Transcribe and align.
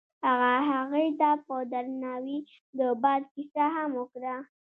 هغه 0.27 0.53
هغې 0.69 1.07
ته 1.19 1.29
په 1.45 1.55
درناوي 1.71 2.37
د 2.77 2.79
باد 3.01 3.21
کیسه 3.33 3.65
هم 3.75 3.89
وکړه. 3.99 4.35